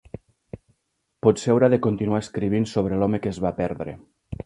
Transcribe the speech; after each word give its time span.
Potser 1.27 1.53
haurà 1.53 1.71
de 1.75 1.81
continuar 1.89 2.25
escrivint 2.25 2.69
sobre 2.75 3.01
l'home 3.03 3.25
que 3.27 3.35
es 3.37 3.45
va 3.49 3.57
perdre. 3.65 3.99